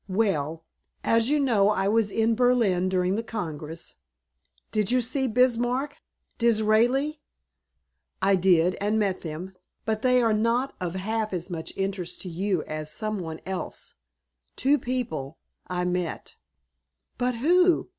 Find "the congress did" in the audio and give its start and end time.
3.17-4.89